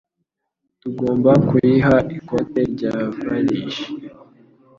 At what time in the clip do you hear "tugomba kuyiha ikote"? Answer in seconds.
0.81-2.61